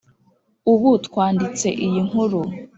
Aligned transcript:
ubu 0.71 0.89
twanditse 1.05 1.67
iyi 1.85 2.01
nkuru 2.07 2.41